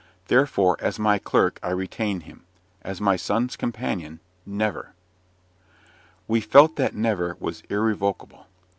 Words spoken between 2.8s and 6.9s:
as my son's companion never!" We felt